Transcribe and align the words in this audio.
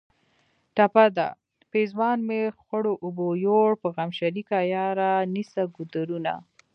ټپه 0.75 1.05
ده: 1.17 1.27
پېزوان 1.71 2.17
مې 2.27 2.41
خړو 2.63 2.93
اوبو 3.05 3.27
یوړ 3.45 3.69
په 3.81 3.87
غم 3.95 4.09
شریکه 4.19 4.57
یاره 4.75 5.11
نیسه 5.35 5.63
ګودرونه 5.75 6.33